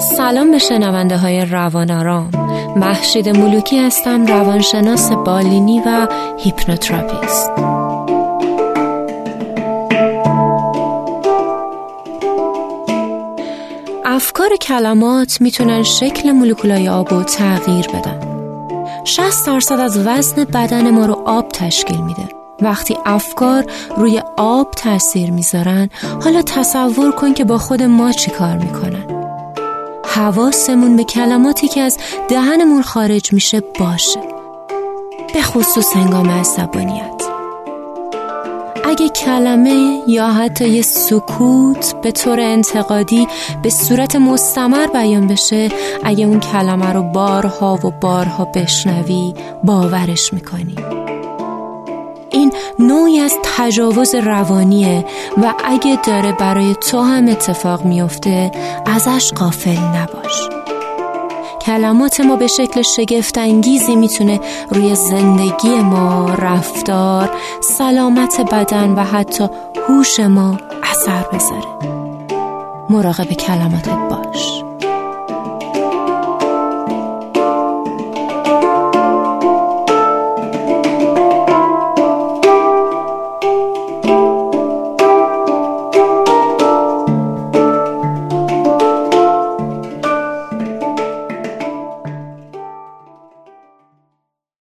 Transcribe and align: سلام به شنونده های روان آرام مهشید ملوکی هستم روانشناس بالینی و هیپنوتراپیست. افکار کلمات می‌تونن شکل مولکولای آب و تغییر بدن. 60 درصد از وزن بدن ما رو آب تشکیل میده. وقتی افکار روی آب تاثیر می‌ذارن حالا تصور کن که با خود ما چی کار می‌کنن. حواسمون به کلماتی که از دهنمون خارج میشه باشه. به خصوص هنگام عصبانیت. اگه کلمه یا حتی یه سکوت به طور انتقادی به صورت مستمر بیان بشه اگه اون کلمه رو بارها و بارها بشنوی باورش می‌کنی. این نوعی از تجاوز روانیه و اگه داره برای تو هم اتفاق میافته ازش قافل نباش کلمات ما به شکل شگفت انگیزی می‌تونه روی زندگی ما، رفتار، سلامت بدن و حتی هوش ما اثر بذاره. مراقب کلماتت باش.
سلام 0.00 0.50
به 0.50 0.58
شنونده 0.58 1.16
های 1.16 1.44
روان 1.44 1.90
آرام 1.90 2.30
مهشید 2.76 3.28
ملوکی 3.28 3.78
هستم 3.78 4.26
روانشناس 4.26 5.12
بالینی 5.12 5.80
و 5.80 6.08
هیپنوتراپیست. 6.38 7.50
افکار 14.04 14.50
کلمات 14.60 15.40
می‌تونن 15.40 15.82
شکل 15.82 16.30
مولکولای 16.30 16.88
آب 16.88 17.12
و 17.12 17.22
تغییر 17.22 17.88
بدن. 17.88 18.20
60 19.04 19.46
درصد 19.46 19.80
از 19.80 20.06
وزن 20.06 20.44
بدن 20.44 20.90
ما 20.90 21.06
رو 21.06 21.22
آب 21.24 21.48
تشکیل 21.48 22.00
میده. 22.00 22.28
وقتی 22.60 22.96
افکار 23.06 23.64
روی 23.96 24.22
آب 24.36 24.70
تاثیر 24.70 25.30
می‌ذارن 25.30 25.88
حالا 26.24 26.42
تصور 26.42 27.12
کن 27.12 27.34
که 27.34 27.44
با 27.44 27.58
خود 27.58 27.82
ما 27.82 28.12
چی 28.12 28.30
کار 28.30 28.56
می‌کنن. 28.56 29.19
حواسمون 30.14 30.96
به 30.96 31.04
کلماتی 31.04 31.68
که 31.68 31.80
از 31.80 31.98
دهنمون 32.28 32.82
خارج 32.82 33.32
میشه 33.32 33.62
باشه. 33.78 34.20
به 35.34 35.42
خصوص 35.42 35.96
هنگام 35.96 36.30
عصبانیت. 36.30 37.22
اگه 38.84 39.08
کلمه 39.08 40.02
یا 40.08 40.26
حتی 40.26 40.68
یه 40.68 40.82
سکوت 40.82 41.94
به 42.02 42.12
طور 42.12 42.40
انتقادی 42.40 43.28
به 43.62 43.70
صورت 43.70 44.16
مستمر 44.16 44.86
بیان 44.86 45.26
بشه 45.26 45.68
اگه 46.04 46.24
اون 46.24 46.40
کلمه 46.40 46.92
رو 46.92 47.02
بارها 47.02 47.78
و 47.84 47.90
بارها 47.90 48.44
بشنوی 48.44 49.34
باورش 49.64 50.32
می‌کنی. 50.32 50.99
این 52.30 52.52
نوعی 52.78 53.18
از 53.18 53.32
تجاوز 53.56 54.14
روانیه 54.14 55.04
و 55.42 55.54
اگه 55.64 55.98
داره 56.06 56.32
برای 56.32 56.74
تو 56.74 57.00
هم 57.00 57.28
اتفاق 57.28 57.84
میافته 57.84 58.50
ازش 58.86 59.32
قافل 59.32 59.78
نباش 59.78 60.48
کلمات 61.62 62.20
ما 62.20 62.36
به 62.36 62.46
شکل 62.46 62.82
شگفت 62.82 63.38
انگیزی 63.38 63.96
می‌تونه 63.96 64.40
روی 64.70 64.94
زندگی 64.94 65.76
ما، 65.76 66.34
رفتار، 66.34 67.30
سلامت 67.78 68.40
بدن 68.52 68.90
و 68.90 69.04
حتی 69.04 69.48
هوش 69.88 70.20
ما 70.20 70.58
اثر 70.82 71.24
بذاره. 71.32 72.00
مراقب 72.90 73.32
کلماتت 73.32 73.98
باش. 74.10 74.69